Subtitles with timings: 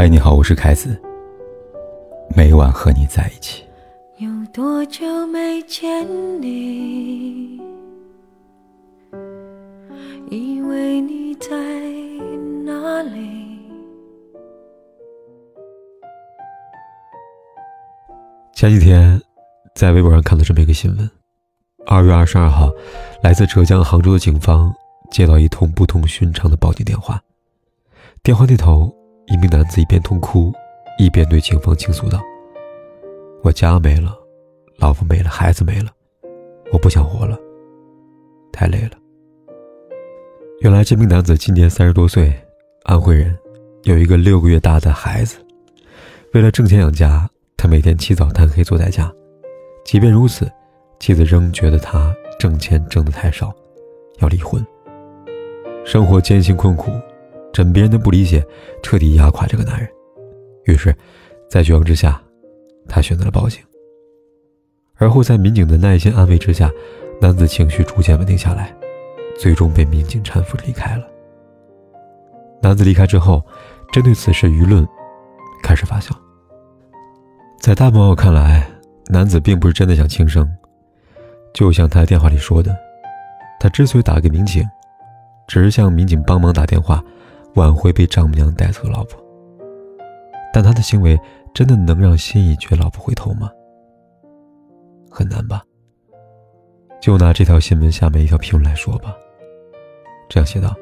[0.00, 0.96] 嗨，你好，我是凯子。
[2.36, 3.64] 每晚和你在一起。
[4.18, 6.06] 有多久没见
[6.40, 7.60] 你？
[10.30, 11.50] 以为你在
[12.64, 13.58] 哪里？
[18.54, 19.20] 前几天
[19.74, 21.10] 在微博上看到这么一个新闻：
[21.86, 22.70] 二月二十二号，
[23.20, 24.72] 来自浙江杭州的警方
[25.10, 27.20] 接到一通不同寻常的报警电话。
[28.22, 28.94] 电话那头，
[29.30, 30.52] 一名男子一边痛哭，
[30.98, 32.20] 一边对警方倾诉道
[33.44, 34.16] ：“我家没了，
[34.78, 35.90] 老婆没了，孩子没了，
[36.72, 37.38] 我不想活了，
[38.50, 38.92] 太累了。”
[40.60, 42.32] 原来这名男子今年三十多岁，
[42.84, 43.36] 安徽人，
[43.84, 45.36] 有一个六个月大的孩子。
[46.32, 49.12] 为了挣钱养家，他每天起早贪黑做代驾。
[49.84, 50.50] 即便如此，
[50.98, 53.54] 妻子仍觉得他挣钱挣得太少，
[54.20, 54.64] 要离婚。
[55.84, 56.90] 生活艰辛困苦，
[57.58, 58.46] 枕别人的不理解
[58.84, 59.88] 彻底压垮这个男人。
[60.66, 60.94] 于是，
[61.50, 62.22] 在绝望之下，
[62.86, 63.60] 他选择了报警。
[64.94, 66.70] 而后在民警的耐心安慰之下，
[67.20, 68.72] 男子情绪逐渐稳定下来。
[69.40, 71.04] 最终被民警搀扶离开了。
[72.62, 73.44] 男子离开之后，
[73.90, 74.86] 针对此事，舆论
[75.60, 76.12] 开始发酵。
[77.58, 78.70] 在大朋友看来，
[79.08, 80.48] 男子并不是真的想轻生，
[81.52, 82.76] 就像他电话里说的，
[83.58, 84.64] 他之所以打给民警，
[85.48, 87.02] 只是向民警帮忙打电话，
[87.54, 89.22] 挽回被丈母娘带走的老婆。
[90.52, 91.18] 但他的行为
[91.54, 93.50] 真的能让心已决老婆回头吗？
[95.10, 95.62] 很难吧。
[97.00, 99.14] 就拿这条新闻下面一条评论来说吧。
[100.28, 100.74] 这样写道：“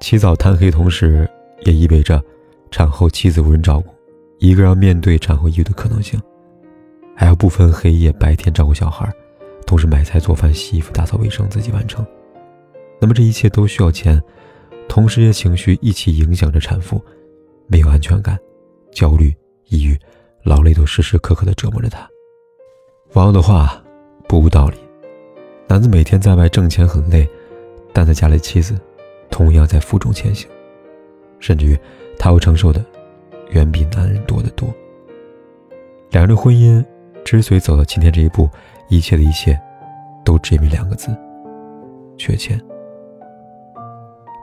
[0.00, 1.28] 起早贪黑，同时
[1.64, 2.22] 也意味着
[2.70, 3.88] 产后妻子无人照顾，
[4.38, 6.20] 一个要面对产后抑郁的可能性，
[7.14, 9.08] 还要不分黑夜白天照顾小孩，
[9.66, 12.04] 同时买菜做饭、洗衣服、打扫卫生自己完成。
[13.00, 14.20] 那么这一切都需要钱，
[14.94, 17.02] 同时也情绪一起影响着产妇，
[17.66, 18.38] 没有安全感，
[18.92, 19.34] 焦虑、
[19.66, 19.98] 抑郁、
[20.44, 22.08] 劳累都时时刻刻的折磨着她。
[23.14, 23.82] 网友的话
[24.28, 24.76] 不无道理，
[25.66, 27.28] 男子每天在外挣钱很累。”
[27.92, 28.78] 但在家里，妻子
[29.30, 30.48] 同样在负重前行，
[31.40, 31.76] 甚至于
[32.16, 32.84] 他要承受的
[33.50, 34.72] 远比男人多得多。
[36.10, 36.84] 两人的婚姻
[37.24, 38.48] 之所以走到今天这一步，
[38.88, 39.60] 一切的一切
[40.24, 41.08] 都只因为两个字：
[42.16, 42.64] 缺钱。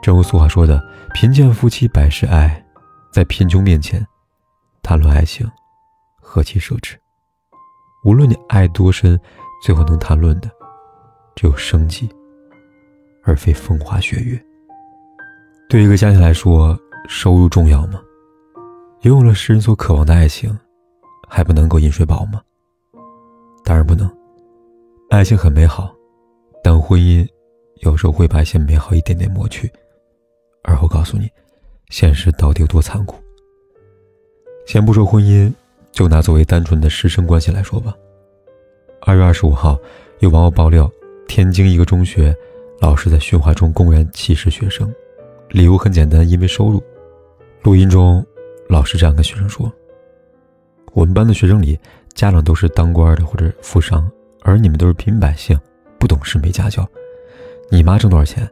[0.01, 0.81] 正如俗话说的
[1.13, 2.63] ：“贫贱夫妻百事哀，
[3.11, 4.05] 在贫穷面前，
[4.81, 5.49] 谈论爱情，
[6.19, 6.95] 何其奢侈。”
[8.03, 9.19] 无论你爱多深，
[9.63, 10.49] 最后能谈论的
[11.35, 12.09] 只有生计。
[13.23, 14.43] 而非风花雪月。
[15.69, 16.75] 对一个家庭来说，
[17.07, 18.01] 收入重要吗？
[19.01, 20.57] 拥有了世人所渴望的爱情，
[21.29, 22.41] 还不能够饮水饱吗？
[23.63, 24.11] 当然不能。
[25.11, 25.93] 爱情很美好，
[26.63, 27.23] 但婚姻
[27.81, 29.71] 有时候会把一些美好一点点抹去，
[30.63, 31.29] 而后告诉你，
[31.89, 33.15] 现实到底有多残酷。
[34.65, 35.51] 先不说婚姻，
[35.91, 37.95] 就拿作为单纯的师生关系来说吧。
[39.01, 39.77] 二月二十五号，
[40.19, 40.89] 有网友爆料，
[41.27, 42.35] 天津一个中学。
[42.79, 44.91] 老师在训话中公然歧视学生，
[45.49, 46.81] 理由很简单，因为收入。
[47.61, 48.25] 录音中，
[48.67, 49.71] 老师这样跟学生说
[50.93, 51.79] ：“我们班的学生里，
[52.15, 54.09] 家长都是当官的或者富商，
[54.41, 55.59] 而你们都是平民百姓，
[55.99, 56.87] 不懂事，没家教。
[57.69, 58.49] 你妈挣多少钱？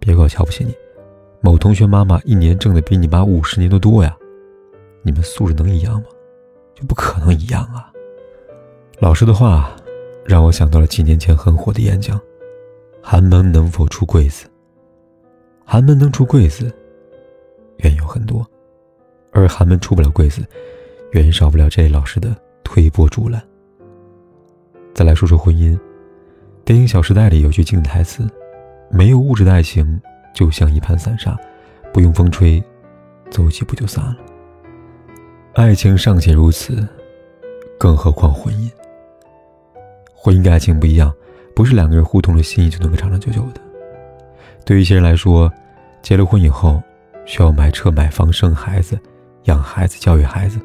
[0.00, 0.74] 别怪我瞧不起你。
[1.44, 4.16] 某同学妈妈一年挣的比你妈五十年都多呀。
[5.02, 6.04] 你们素质能一样吗？
[6.74, 7.92] 就不可能一样啊！”
[8.98, 9.70] 老师的话，
[10.24, 12.18] 让我想到了几年前很火的演讲。
[13.02, 14.46] 寒门能否出贵子？
[15.66, 16.74] 寒门能出贵子，
[17.76, 18.46] 原因有很多，
[19.30, 20.42] 而寒门出不了贵子，
[21.12, 23.38] 原因少不了这位老师的推波助澜。
[24.94, 25.78] 再来说说婚姻，
[26.64, 28.26] 电影《小时代》里有句经典台词
[28.90, 30.00] ：“没有物质的爱情，
[30.34, 31.34] 就像一盘散沙，
[31.92, 32.62] 不用风吹，
[33.30, 34.16] 走几步就散了。”
[35.54, 36.86] 爱情尚且如此，
[37.78, 38.70] 更何况婚姻？
[40.14, 41.10] 婚姻跟爱情不一样。
[41.54, 43.60] 不是两个人互通了心意就能够长长久久的。
[44.64, 45.48] 对于一些人来说，
[46.02, 46.82] 结了婚以后，
[47.26, 48.98] 需要买车、买房、生孩子、
[49.44, 50.58] 养孩子、教育孩子，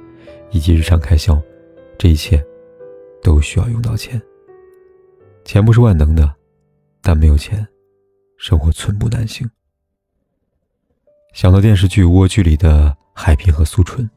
[0.49, 1.39] 以及日常开销，
[1.95, 2.43] 这一切
[3.21, 4.19] 都需要用到钱。
[5.45, 6.27] 钱不是万能的，
[7.03, 7.63] 但没有钱，
[8.37, 9.47] 生活寸步难行。
[11.33, 14.09] 想到电视剧《蜗居》里的海平和苏春，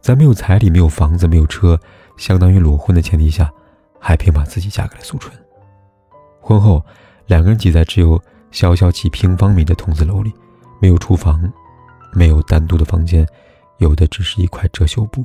[0.00, 1.78] 在没有彩礼、没有房子、没有车，
[2.16, 3.50] 相当于裸婚的前提下，
[3.98, 5.36] 海平把自己嫁给了苏春。
[6.40, 6.84] 婚后，
[7.26, 8.20] 两个人挤在只有
[8.50, 10.32] 小小几平方米的筒子楼里，
[10.80, 11.52] 没有厨房，
[12.12, 13.26] 没有单独的房间，
[13.78, 15.24] 有的只是一块遮羞布。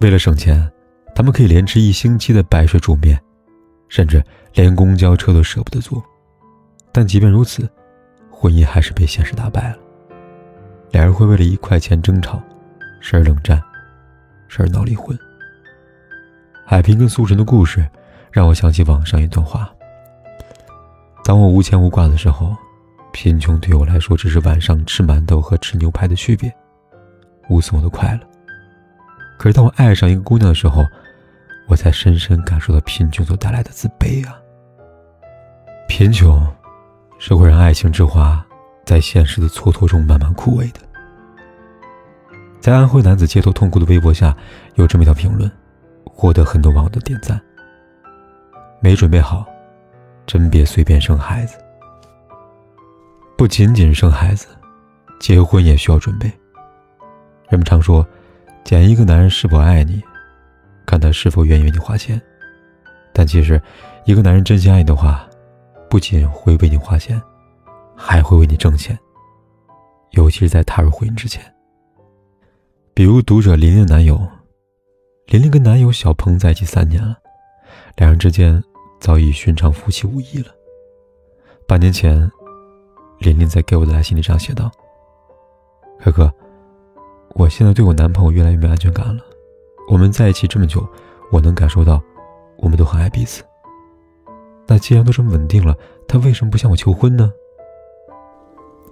[0.00, 0.70] 为了省钱，
[1.16, 3.20] 他们可以连吃一星期的白水煮面，
[3.88, 4.24] 甚至
[4.54, 6.02] 连公交车都舍不得坐。
[6.92, 7.68] 但即便如此，
[8.40, 9.76] 婚姻还是被现实打败了。
[10.92, 12.40] 两人会为了一块钱争吵，
[13.00, 13.60] 时而冷战，
[14.46, 15.18] 时而闹离婚。
[16.64, 17.84] 海平跟苏晨的故事，
[18.30, 19.68] 让我想起网上一段话：
[21.24, 22.56] 当我无牵无挂的时候，
[23.12, 26.54] 贫穷对我来说只是晚上吃馒头和吃牛排的区别，
[27.48, 28.20] 无损我的快乐。
[29.36, 30.86] 可是当我爱上一个姑娘的时候，
[31.66, 34.38] 我才深深感受到贫穷所带来的自卑啊！
[35.88, 36.40] 贫穷
[37.18, 38.44] 是会让爱情之花
[38.84, 40.80] 在现实的蹉跎中慢慢枯萎的。
[42.60, 44.36] 在安徽男子街头痛哭的微博下，
[44.76, 45.50] 有这么一条评论，
[46.04, 47.40] 获得很多网友的点赞。
[48.80, 49.44] 没准备好，
[50.26, 51.58] 真别随便生孩子。
[53.36, 54.46] 不仅仅生孩子，
[55.20, 56.26] 结婚也需要准备。
[57.48, 58.06] 人们常说，
[58.64, 60.02] 检一个男人是否爱你。
[60.86, 62.18] 看他是否愿意为你花钱，
[63.12, 63.60] 但其实，
[64.06, 65.27] 一个男人真心爱你的话，
[65.90, 67.20] 不仅会为你花钱，
[67.96, 68.98] 还会为你挣钱。
[70.12, 71.42] 尤其是在踏入婚姻之前。
[72.94, 74.20] 比如读者琳琳的男友，
[75.26, 77.16] 琳琳跟男友小鹏在一起三年了，
[77.96, 78.62] 两人之间
[79.00, 80.48] 早已寻常夫妻无异了。
[81.66, 82.30] 半年前，
[83.18, 84.70] 琳琳在给我的来信里这样写道
[86.00, 86.32] ：“可可，
[87.34, 89.22] 我现在对我男朋友越来越没安全感了。”
[89.90, 90.86] 我们在一起这么久，
[91.30, 92.02] 我能感受到，
[92.58, 93.42] 我们都很爱彼此。
[94.68, 95.74] 那既然都这么稳定了，
[96.06, 97.32] 他为什么不向我求婚呢？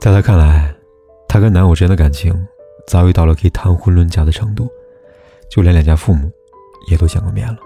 [0.01, 0.75] 在他看来，
[1.29, 2.35] 他跟男友之间的感情
[2.87, 4.69] 早已到了可以谈婚论嫁的程度，
[5.51, 6.33] 就连两家父母
[6.89, 7.59] 也都见过面了。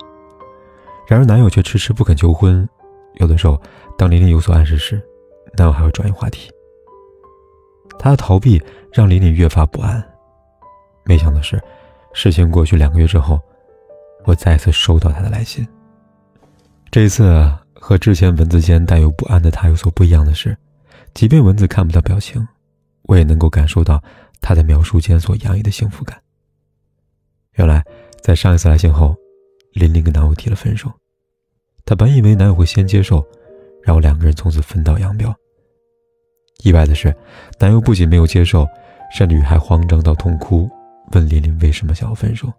[1.07, 2.69] 然而男友却迟迟不肯求婚，
[3.15, 3.61] 有的时候，
[3.97, 5.01] 当琳琳有所暗示时，
[5.57, 6.51] 男友还会转移话题。
[7.99, 8.61] 他的逃避
[8.93, 10.03] 让琳琳越发不安。
[11.05, 11.61] 没想到是。
[12.13, 13.41] 事情过去两个月之后，
[14.25, 15.65] 我再次收到他的来信。
[16.91, 17.49] 这一次
[17.81, 20.57] 和之前文字间带有不安的他有所不一样的是，
[21.15, 22.47] 即便文字看不到表情，
[23.03, 24.01] 我也能够感受到
[24.41, 26.21] 他在描述间所洋溢的幸福感。
[27.55, 27.83] 原来，
[28.23, 29.17] 在上一次来信后，
[29.73, 30.93] 琳琳跟男友提了分手。
[31.85, 33.27] 她本以为男友会先接受，
[33.83, 35.35] 然后两个人从此分道扬镳。
[36.63, 37.13] 意外的是，
[37.59, 38.69] 男友不仅没有接受，
[39.13, 40.71] 甚至还慌张到痛哭。
[41.13, 42.53] 问琳琳为什么想要分手，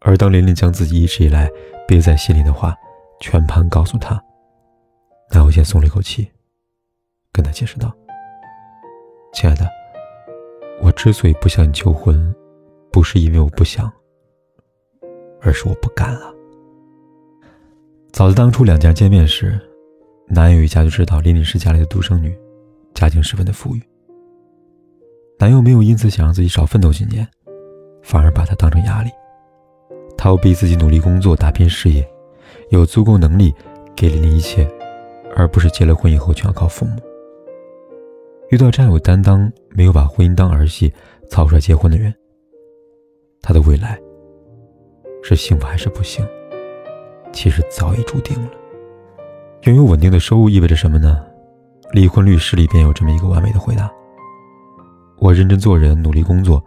[0.00, 1.50] 而当琳琳将自己一直以来
[1.86, 2.74] 憋在心里的话
[3.20, 4.22] 全盘告诉他，
[5.32, 6.30] 男友先松了一口气，
[7.32, 7.92] 跟他解释道
[9.34, 9.68] ：“亲爱的，
[10.80, 12.34] 我之所以不向你求婚，
[12.92, 13.90] 不是因为我不想，
[15.40, 16.32] 而是我不敢啊。”
[18.12, 19.60] 早在当初两家见面时，
[20.28, 22.36] 男友一家就知道琳琳是家里的独生女，
[22.94, 23.82] 家境十分的富裕。
[25.38, 27.26] 男友没有因此想让自己少奋斗几年，
[28.02, 29.10] 反而把她当成压力。
[30.16, 32.08] 他要逼自己努力工作，打拼事业，
[32.70, 33.54] 有足够能力
[33.96, 34.68] 给了你一切，
[35.34, 36.92] 而不是结了婚以后全靠父母。
[38.50, 40.92] 遇到这样有担当、没有把婚姻当儿戏
[41.28, 42.14] 草率结婚的人，
[43.42, 43.98] 他的未来
[45.22, 46.26] 是幸福还是不幸，
[47.32, 48.50] 其实早已注定了。
[49.62, 51.22] 拥有稳定的收入意味着什么呢？
[51.92, 53.90] 离婚律师里边有这么一个完美的回答。
[55.18, 56.62] 我认真做人，努力工作，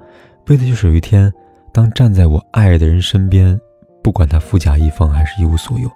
[0.47, 1.31] 为的就是有一天，
[1.71, 3.59] 当站在我爱的人身边，
[4.03, 5.89] 不管他富甲一方还是一无所有，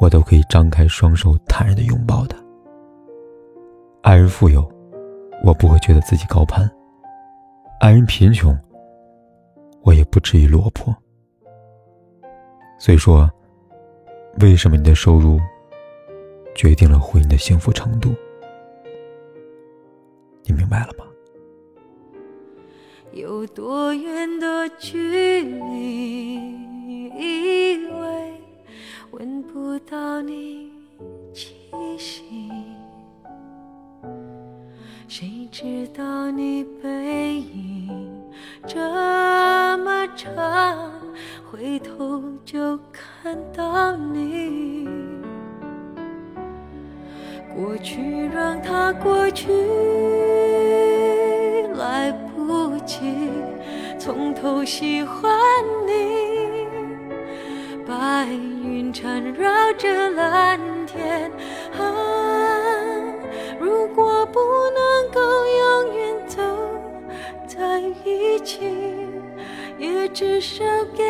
[0.00, 2.36] 我都可以张开双手，坦然的拥抱他。
[4.02, 4.68] 爱人富有，
[5.44, 6.68] 我不会觉得自己高攀；
[7.80, 8.58] 爱人贫穷，
[9.82, 10.94] 我也不至于落魄。
[12.78, 13.30] 所以说，
[14.40, 15.38] 为什么你的收入
[16.56, 18.12] 决定了婚姻的幸福程度？
[20.44, 21.04] 你明白了吗？
[23.12, 26.34] 有多远的距离，
[27.14, 28.31] 以为
[54.42, 55.32] 头喜欢
[55.86, 56.66] 你，
[57.86, 61.30] 白云缠绕着蓝天。
[61.78, 61.84] 啊
[63.60, 66.42] 如果不能够永远走
[67.46, 68.58] 在一起，
[69.78, 70.64] 也至少
[70.96, 71.04] 给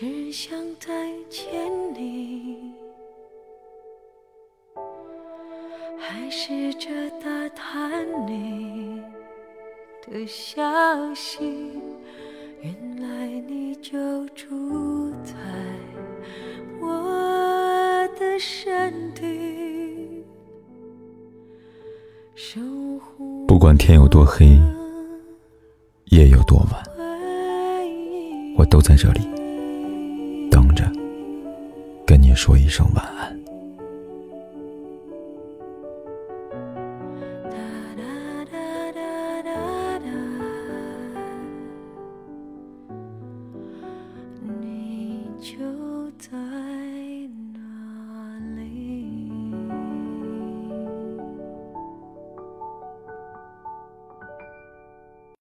[0.00, 1.50] 只想再见
[1.92, 2.72] 你，
[5.98, 6.88] 还试着
[7.20, 9.02] 打探你
[10.06, 10.62] 的消
[11.16, 11.72] 息。
[12.60, 15.34] 原来你就住在
[16.80, 20.24] 我的身体，
[23.48, 24.46] 不管天有多黑，
[26.12, 26.84] 夜有多晚，
[28.56, 29.37] 我都在这里。
[32.08, 33.37] 跟你说一声晚安。